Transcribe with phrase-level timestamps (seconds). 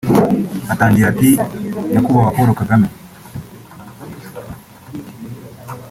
[0.73, 1.29] Atangira ati
[1.91, 2.87] “Nyakubahwa Paul Kagame